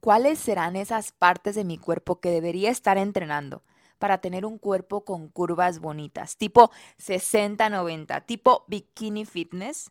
[0.00, 3.62] ¿cuáles serán esas partes de mi cuerpo que debería estar entrenando
[3.98, 9.90] para tener un cuerpo con curvas bonitas, tipo 60-90, tipo bikini fitness?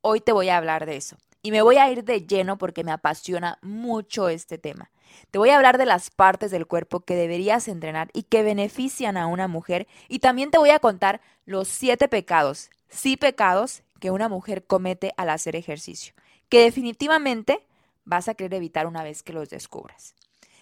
[0.00, 1.16] Hoy te voy a hablar de eso.
[1.42, 4.90] Y me voy a ir de lleno porque me apasiona mucho este tema.
[5.30, 9.16] Te voy a hablar de las partes del cuerpo que deberías entrenar y que benefician
[9.16, 9.86] a una mujer.
[10.08, 15.12] Y también te voy a contar los siete pecados, sí pecados, que una mujer comete
[15.16, 16.14] al hacer ejercicio,
[16.48, 17.66] que definitivamente
[18.08, 20.14] vas a querer evitar una vez que los descubras.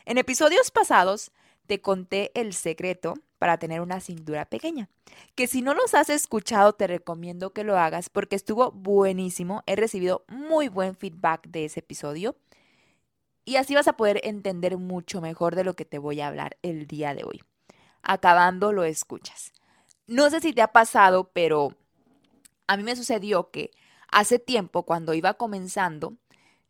[0.04, 1.30] En episodios pasados
[1.66, 4.88] te conté el secreto para tener una cintura pequeña,
[5.34, 9.76] que si no los has escuchado te recomiendo que lo hagas porque estuvo buenísimo, he
[9.76, 12.36] recibido muy buen feedback de ese episodio
[13.44, 16.56] y así vas a poder entender mucho mejor de lo que te voy a hablar
[16.62, 17.42] el día de hoy.
[18.02, 19.52] Acabando lo escuchas.
[20.08, 21.76] No sé si te ha pasado, pero
[22.66, 23.70] a mí me sucedió que
[24.08, 26.16] hace tiempo, cuando iba comenzando,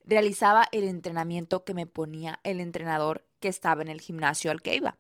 [0.06, 4.76] realizaba el entrenamiento que me ponía el entrenador que estaba en el gimnasio al que
[4.76, 4.96] iba.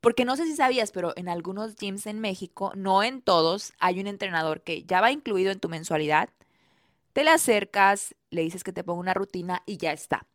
[0.00, 4.00] Porque no sé si sabías, pero en algunos gyms en México, no en todos, hay
[4.00, 6.28] un entrenador que ya va incluido en tu mensualidad.
[7.12, 10.26] Te le acercas, le dices que te ponga una rutina y ya está.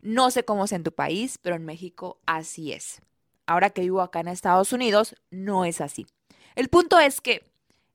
[0.00, 3.02] No sé cómo es en tu país, pero en México así es.
[3.46, 6.06] Ahora que vivo acá en Estados Unidos, no es así.
[6.54, 7.44] El punto es que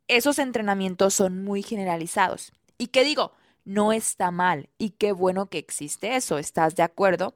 [0.08, 2.52] esos entrenamientos son muy generalizados.
[2.78, 3.32] ¿Y qué digo?
[3.66, 7.36] No está mal y qué bueno que existe eso, ¿estás de acuerdo?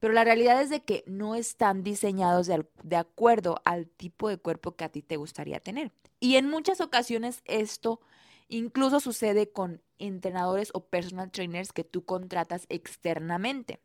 [0.00, 4.38] Pero la realidad es de que no están diseñados de, de, acuerdo al tipo de
[4.38, 5.92] cuerpo que a ti te gustaría tener.
[6.20, 8.00] Y en muchas ocasiones esto
[8.48, 13.80] incluso sucede con entrenadores o personal trainers que tú contratas externamente.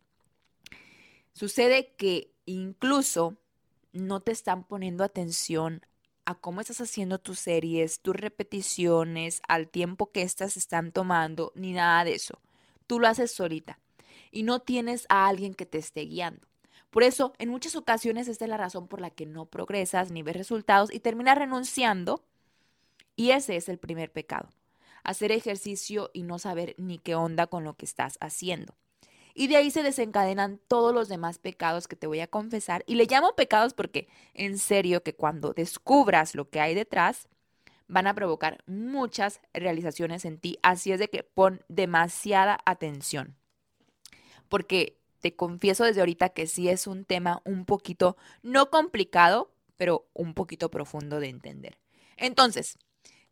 [1.34, 3.38] Sucede que incluso
[3.92, 5.86] no te están poniendo atención
[6.26, 11.74] a cómo estás haciendo tus series, tus repeticiones, al tiempo que estas están tomando, ni
[11.74, 12.40] nada de eso.
[12.88, 13.80] Tú lo haces solita
[14.32, 16.48] y no tienes a alguien que te esté guiando.
[16.90, 20.22] Por eso, en muchas ocasiones esta es la razón por la que no progresas ni
[20.22, 22.24] ves resultados y terminas renunciando.
[23.16, 24.50] Y ese es el primer pecado.
[25.04, 28.76] Hacer ejercicio y no saber ni qué onda con lo que estás haciendo.
[29.34, 32.84] Y de ahí se desencadenan todos los demás pecados que te voy a confesar.
[32.86, 37.28] Y le llamo pecados porque en serio que cuando descubras lo que hay detrás,
[37.88, 40.60] van a provocar muchas realizaciones en ti.
[40.62, 43.36] Así es de que pon demasiada atención.
[44.50, 50.08] Porque te confieso desde ahorita que sí es un tema un poquito, no complicado, pero
[50.14, 51.78] un poquito profundo de entender.
[52.18, 52.78] Entonces,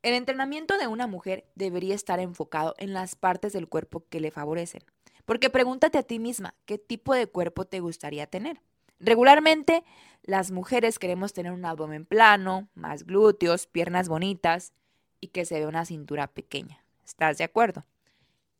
[0.01, 4.31] el entrenamiento de una mujer debería estar enfocado en las partes del cuerpo que le
[4.31, 4.83] favorecen.
[5.25, 8.61] Porque pregúntate a ti misma, ¿qué tipo de cuerpo te gustaría tener?
[8.99, 9.83] Regularmente
[10.23, 14.73] las mujeres queremos tener un abdomen plano, más glúteos, piernas bonitas
[15.19, 16.83] y que se vea una cintura pequeña.
[17.03, 17.85] ¿Estás de acuerdo?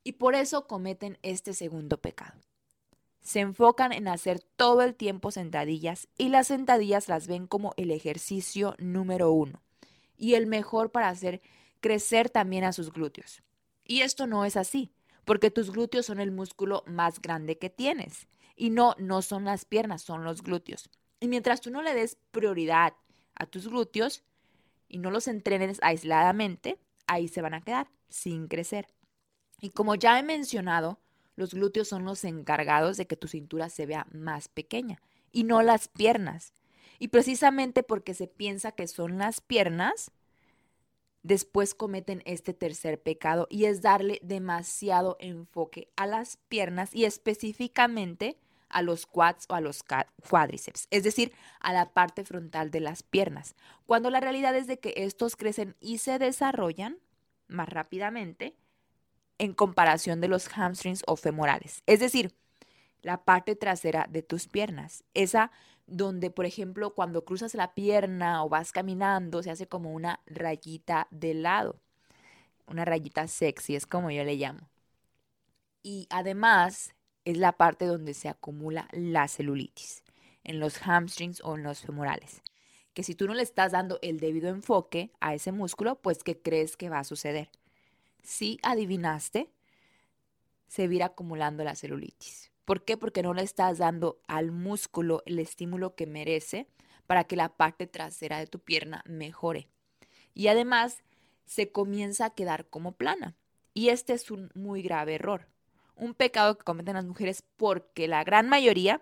[0.04, 2.40] Y por eso cometen este segundo pecado.
[3.22, 7.92] Se enfocan en hacer todo el tiempo sentadillas y las sentadillas las ven como el
[7.92, 9.62] ejercicio número uno
[10.18, 11.42] y el mejor para hacer
[11.82, 13.44] crecer también a sus glúteos.
[13.84, 14.92] Y esto no es así
[15.26, 18.28] porque tus glúteos son el músculo más grande que tienes.
[18.56, 20.90] Y no, no son las piernas, son los glúteos.
[21.19, 22.94] Y mientras tú no le des prioridad
[23.36, 24.24] a tus glúteos
[24.88, 28.88] y no los entrenes aisladamente, ahí se van a quedar sin crecer.
[29.62, 31.00] Y como ya he mencionado,
[31.36, 35.01] los glúteos son los encargados de que tu cintura se vea más pequeña
[35.31, 36.54] y no las piernas.
[37.00, 40.12] Y precisamente porque se piensa que son las piernas,
[41.23, 48.38] después cometen este tercer pecado y es darle demasiado enfoque a las piernas y específicamente
[48.69, 49.83] a los quads o a los
[50.29, 54.79] cuádriceps, es decir, a la parte frontal de las piernas, cuando la realidad es de
[54.79, 56.97] que estos crecen y se desarrollan
[57.47, 58.56] más rápidamente
[59.38, 62.33] en comparación de los hamstrings o femorales, es decir,
[63.01, 65.51] la parte trasera de tus piernas, esa
[65.88, 71.07] donde, por ejemplo, cuando cruzas la pierna o vas caminando, se hace como una rayita
[71.12, 71.81] de lado.
[72.65, 74.69] Una rayita sexy, es como yo le llamo.
[75.83, 76.95] Y además
[77.25, 80.04] es la parte donde se acumula la celulitis,
[80.44, 82.42] en los hamstrings o en los femorales.
[82.94, 86.39] Que si tú no le estás dando el debido enfoque a ese músculo, pues ¿qué
[86.39, 87.50] crees que va a suceder?
[88.24, 89.50] Si adivinaste,
[90.68, 92.51] se va acumulando la celulitis.
[92.71, 92.95] ¿Por qué?
[92.95, 96.69] Porque no le estás dando al músculo el estímulo que merece
[97.06, 99.68] para que la parte trasera de tu pierna mejore.
[100.33, 101.03] Y además
[101.44, 103.35] se comienza a quedar como plana.
[103.73, 105.50] Y este es un muy grave error.
[105.97, 109.01] Un pecado que cometen las mujeres porque la gran mayoría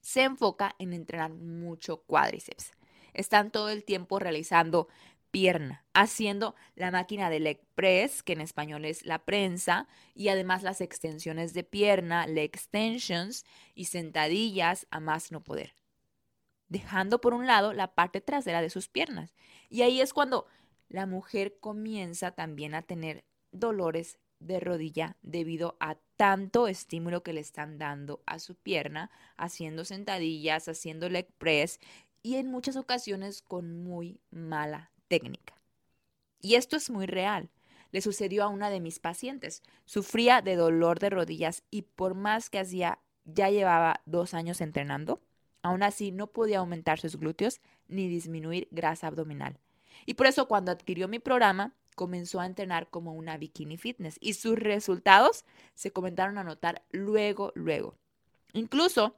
[0.00, 2.70] se enfoca en entrenar mucho cuádriceps.
[3.14, 4.86] Están todo el tiempo realizando
[5.36, 10.62] pierna, haciendo la máquina de leg press, que en español es la prensa, y además
[10.62, 13.44] las extensiones de pierna, leg extensions
[13.74, 15.76] y sentadillas a más no poder,
[16.68, 19.34] dejando por un lado la parte trasera de sus piernas.
[19.68, 20.46] Y ahí es cuando
[20.88, 27.42] la mujer comienza también a tener dolores de rodilla debido a tanto estímulo que le
[27.42, 31.78] están dando a su pierna, haciendo sentadillas, haciendo leg press
[32.22, 35.54] y en muchas ocasiones con muy mala técnica.
[36.40, 37.50] Y esto es muy real.
[37.90, 39.62] Le sucedió a una de mis pacientes.
[39.84, 45.20] Sufría de dolor de rodillas y por más que hacía, ya llevaba dos años entrenando,
[45.62, 49.58] aún así no podía aumentar sus glúteos ni disminuir grasa abdominal.
[50.04, 54.34] Y por eso cuando adquirió mi programa, comenzó a entrenar como una bikini fitness y
[54.34, 55.44] sus resultados
[55.74, 57.96] se comentaron a notar luego, luego.
[58.52, 59.16] Incluso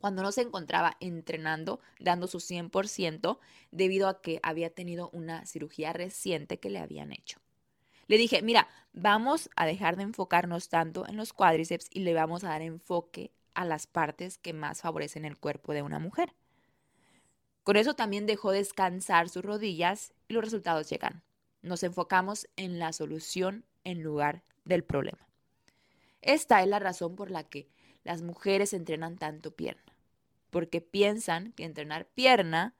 [0.00, 3.38] cuando no se encontraba entrenando, dando su 100%,
[3.70, 7.38] debido a que había tenido una cirugía reciente que le habían hecho.
[8.08, 12.42] Le dije, mira, vamos a dejar de enfocarnos tanto en los cuádriceps y le vamos
[12.42, 16.34] a dar enfoque a las partes que más favorecen el cuerpo de una mujer.
[17.62, 21.22] Con eso también dejó descansar sus rodillas y los resultados llegan.
[21.60, 25.28] Nos enfocamos en la solución en lugar del problema.
[26.22, 27.68] Esta es la razón por la que
[28.02, 29.89] las mujeres entrenan tanto pierna
[30.50, 32.74] porque piensan que entrenar pierna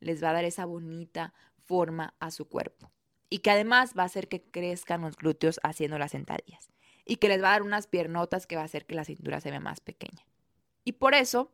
[0.00, 1.34] les va a dar esa bonita
[1.64, 2.90] forma a su cuerpo
[3.28, 6.68] y que además va a hacer que crezcan los glúteos haciendo las sentadillas
[7.04, 9.40] y que les va a dar unas piernotas que va a hacer que la cintura
[9.40, 10.26] se vea más pequeña.
[10.84, 11.52] Y por eso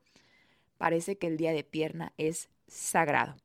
[0.79, 3.37] parece que el día de pierna es sagrado.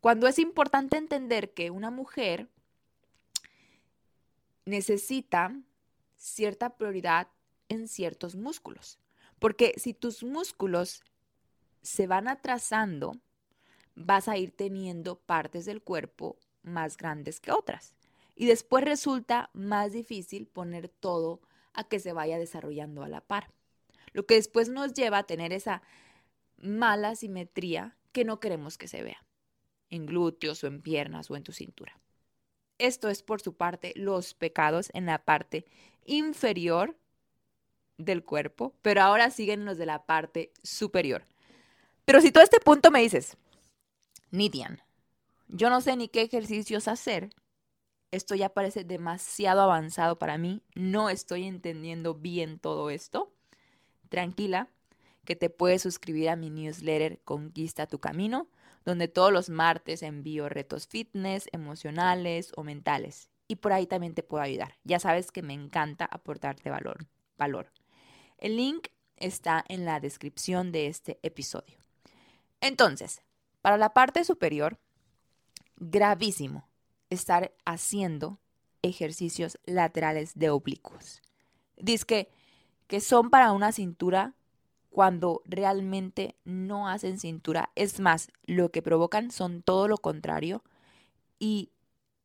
[0.00, 2.48] Cuando es importante entender que una mujer
[4.66, 5.54] necesita
[6.16, 7.28] cierta prioridad
[7.68, 8.98] en ciertos músculos.
[9.38, 11.02] Porque si tus músculos
[11.84, 13.12] se van atrasando,
[13.94, 17.94] vas a ir teniendo partes del cuerpo más grandes que otras.
[18.34, 21.40] Y después resulta más difícil poner todo
[21.74, 23.50] a que se vaya desarrollando a la par.
[24.12, 25.82] Lo que después nos lleva a tener esa
[26.56, 29.22] mala simetría que no queremos que se vea
[29.90, 32.00] en glúteos o en piernas o en tu cintura.
[32.78, 35.66] Esto es por su parte los pecados en la parte
[36.04, 36.96] inferior
[37.98, 41.26] del cuerpo, pero ahora siguen los de la parte superior.
[42.04, 43.36] Pero si tú a este punto me dices,
[44.30, 44.82] Nidian,
[45.48, 47.30] yo no sé ni qué ejercicios hacer,
[48.10, 53.32] esto ya parece demasiado avanzado para mí, no estoy entendiendo bien todo esto,
[54.08, 54.68] tranquila,
[55.24, 58.48] que te puedes suscribir a mi newsletter Conquista tu Camino,
[58.84, 63.30] donde todos los martes envío retos fitness, emocionales o mentales.
[63.48, 64.76] Y por ahí también te puedo ayudar.
[64.84, 67.06] Ya sabes que me encanta aportarte valor.
[67.36, 67.72] valor.
[68.38, 71.83] El link está en la descripción de este episodio.
[72.64, 73.20] Entonces,
[73.60, 74.78] para la parte superior,
[75.76, 76.66] gravísimo
[77.10, 78.40] estar haciendo
[78.80, 81.20] ejercicios laterales de oblicuos.
[81.76, 82.30] Dice
[82.86, 84.32] que son para una cintura
[84.88, 87.70] cuando realmente no hacen cintura.
[87.74, 90.64] Es más, lo que provocan son todo lo contrario.
[91.38, 91.70] Y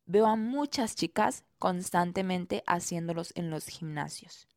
[0.06, 4.48] veo a muchas chicas constantemente haciéndolos en los gimnasios.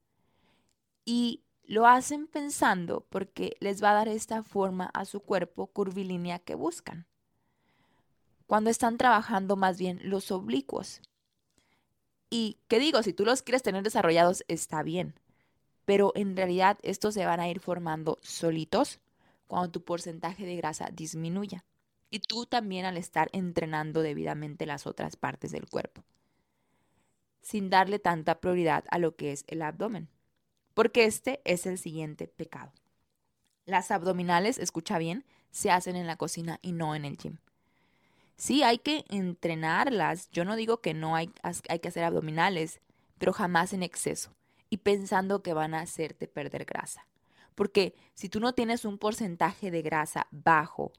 [1.03, 6.39] Y lo hacen pensando porque les va a dar esta forma a su cuerpo curvilínea
[6.39, 7.07] que buscan.
[8.47, 11.01] Cuando están trabajando más bien los oblicuos.
[12.29, 15.15] Y qué digo, si tú los quieres tener desarrollados está bien,
[15.85, 18.99] pero en realidad estos se van a ir formando solitos
[19.47, 21.63] cuando tu porcentaje de grasa disminuya.
[22.09, 26.03] Y tú también al estar entrenando debidamente las otras partes del cuerpo,
[27.41, 30.09] sin darle tanta prioridad a lo que es el abdomen
[30.73, 32.71] porque este es el siguiente pecado.
[33.65, 37.37] Las abdominales, escucha bien, se hacen en la cocina y no en el gym.
[38.35, 40.29] Sí, hay que entrenarlas.
[40.31, 41.31] Yo no digo que no hay,
[41.69, 42.81] hay que hacer abdominales,
[43.17, 44.35] pero jamás en exceso
[44.69, 47.07] y pensando que van a hacerte perder grasa.
[47.55, 50.91] Porque si tú no tienes un porcentaje de grasa bajo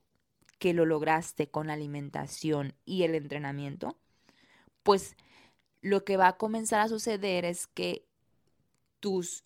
[0.59, 3.99] que lo lograste con la alimentación y el entrenamiento,
[4.85, 5.17] pues
[5.83, 8.07] lo que va a comenzar a suceder es que
[9.01, 9.45] tus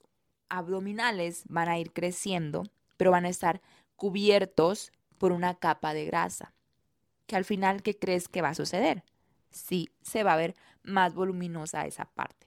[0.49, 2.64] abdominales van a ir creciendo,
[2.97, 3.61] pero van a estar
[3.97, 6.55] cubiertos por una capa de grasa.
[7.26, 9.05] Que al final, ¿qué crees que va a suceder?
[9.50, 12.47] Sí, se va a ver más voluminosa esa parte.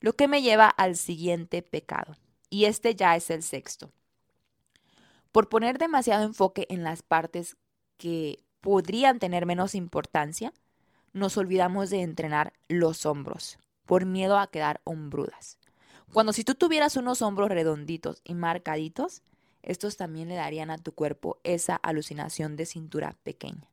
[0.00, 2.14] Lo que me lleva al siguiente pecado,
[2.50, 3.90] y este ya es el sexto.
[5.32, 7.56] Por poner demasiado enfoque en las partes
[7.96, 10.52] que podrían tener menos importancia,
[11.12, 15.58] nos olvidamos de entrenar los hombros por miedo a quedar hombrudas.
[16.14, 19.22] Cuando si tú tuvieras unos hombros redonditos y marcaditos,
[19.64, 23.68] estos también le darían a tu cuerpo esa alucinación de cintura pequeña.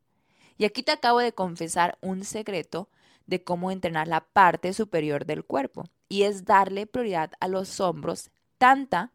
[0.58, 2.88] Y aquí te acabo de confesar un secreto
[3.26, 8.32] de cómo entrenar la parte superior del cuerpo, y es darle prioridad a los hombros
[8.58, 9.12] tanta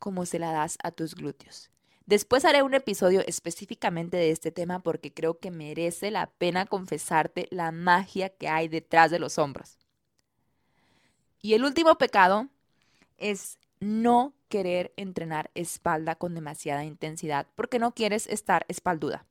[0.00, 1.70] como se la das a tus glúteos.
[2.06, 7.46] Después haré un episodio específicamente de este tema porque creo que merece la pena confesarte
[7.52, 9.78] la magia que hay detrás de los hombros.
[11.40, 12.48] Y el último pecado
[13.18, 19.26] es no querer entrenar espalda con demasiada intensidad porque no quieres estar espalduda.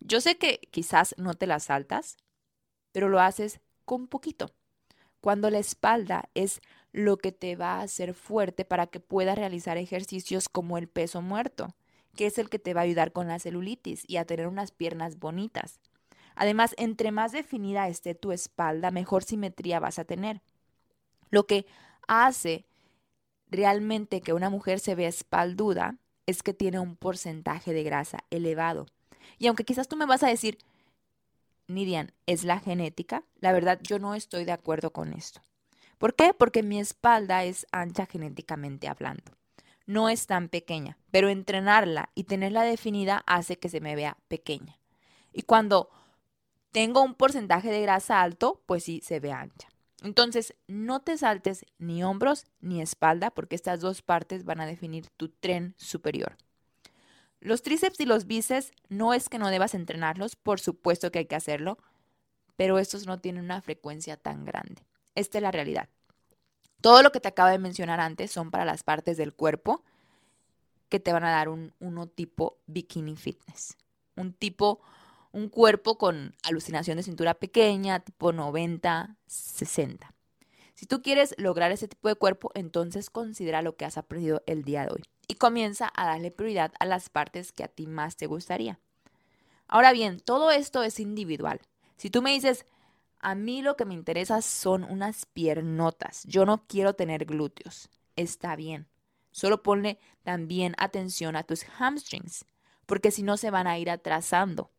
[0.00, 2.16] Yo sé que quizás no te la saltas,
[2.92, 4.50] pero lo haces con poquito.
[5.20, 6.60] Cuando la espalda es
[6.92, 11.22] lo que te va a hacer fuerte para que puedas realizar ejercicios como el peso
[11.22, 11.74] muerto,
[12.14, 14.70] que es el que te va a ayudar con la celulitis y a tener unas
[14.70, 15.80] piernas bonitas.
[16.36, 20.42] Además, entre más definida esté tu espalda, mejor simetría vas a tener.
[21.30, 21.66] Lo que
[22.08, 22.66] hace
[23.50, 25.96] realmente que una mujer se vea espalduda
[26.26, 28.86] es que tiene un porcentaje de grasa elevado.
[29.38, 30.58] Y aunque quizás tú me vas a decir,
[31.66, 33.24] Nidian, ¿es la genética?
[33.40, 35.40] La verdad, yo no estoy de acuerdo con esto.
[35.98, 36.34] ¿Por qué?
[36.34, 39.32] Porque mi espalda es ancha genéticamente hablando.
[39.86, 44.78] No es tan pequeña, pero entrenarla y tenerla definida hace que se me vea pequeña.
[45.32, 45.90] Y cuando
[46.72, 49.68] tengo un porcentaje de grasa alto, pues sí se ve ancha.
[50.02, 55.08] Entonces, no te saltes ni hombros ni espalda porque estas dos partes van a definir
[55.16, 56.36] tu tren superior.
[57.40, 61.26] Los tríceps y los bíceps no es que no debas entrenarlos, por supuesto que hay
[61.26, 61.78] que hacerlo,
[62.56, 64.86] pero estos no tienen una frecuencia tan grande.
[65.14, 65.88] Esta es la realidad.
[66.80, 69.82] Todo lo que te acabo de mencionar antes son para las partes del cuerpo
[70.88, 73.76] que te van a dar un uno tipo bikini fitness.
[74.16, 74.80] Un tipo,
[75.34, 80.14] un cuerpo con alucinación de cintura pequeña, tipo 90, 60.
[80.74, 84.62] Si tú quieres lograr ese tipo de cuerpo, entonces considera lo que has aprendido el
[84.62, 88.16] día de hoy y comienza a darle prioridad a las partes que a ti más
[88.16, 88.78] te gustaría.
[89.66, 91.60] Ahora bien, todo esto es individual.
[91.96, 92.64] Si tú me dices,
[93.18, 96.22] a mí lo que me interesa son unas piernotas.
[96.28, 97.90] Yo no quiero tener glúteos.
[98.14, 98.86] Está bien.
[99.32, 102.44] Solo ponle también atención a tus hamstrings,
[102.86, 104.70] porque si no se van a ir atrasando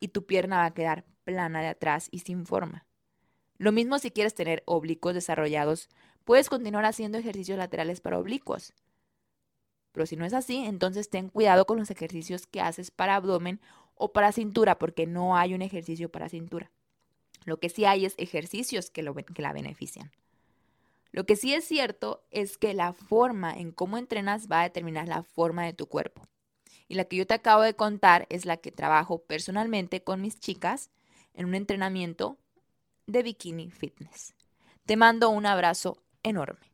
[0.00, 2.86] y tu pierna va a quedar plana de atrás y sin forma.
[3.58, 5.88] Lo mismo si quieres tener oblicuos desarrollados,
[6.24, 8.72] puedes continuar haciendo ejercicios laterales para oblicuos.
[9.92, 13.60] Pero si no es así, entonces ten cuidado con los ejercicios que haces para abdomen
[13.94, 16.70] o para cintura, porque no hay un ejercicio para cintura.
[17.44, 20.10] Lo que sí hay es ejercicios que, lo, que la benefician.
[21.12, 25.08] Lo que sí es cierto es que la forma en cómo entrenas va a determinar
[25.08, 26.22] la forma de tu cuerpo.
[26.90, 30.40] Y la que yo te acabo de contar es la que trabajo personalmente con mis
[30.40, 30.90] chicas
[31.34, 32.36] en un entrenamiento
[33.06, 34.34] de bikini fitness.
[34.86, 36.66] Te mando un abrazo enorme.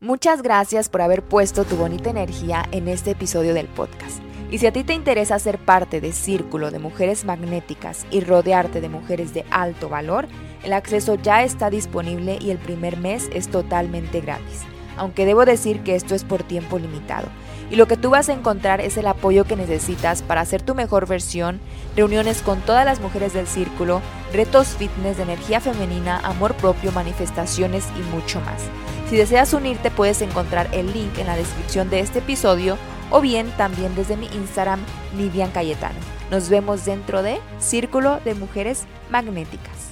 [0.00, 4.20] Muchas gracias por haber puesto tu bonita energía en este episodio del podcast.
[4.50, 8.80] Y si a ti te interesa ser parte de Círculo de Mujeres Magnéticas y rodearte
[8.80, 10.26] de mujeres de alto valor,
[10.64, 14.64] el acceso ya está disponible y el primer mes es totalmente gratis.
[14.96, 17.28] Aunque debo decir que esto es por tiempo limitado.
[17.70, 20.74] Y lo que tú vas a encontrar es el apoyo que necesitas para hacer tu
[20.74, 21.60] mejor versión,
[21.96, 24.00] reuniones con todas las mujeres del círculo,
[24.32, 28.62] retos fitness de energía femenina, amor propio, manifestaciones y mucho más.
[29.08, 32.76] Si deseas unirte puedes encontrar el link en la descripción de este episodio
[33.10, 34.80] o bien también desde mi Instagram,
[35.16, 35.98] Nidian Cayetano.
[36.30, 39.89] Nos vemos dentro de Círculo de Mujeres Magnéticas.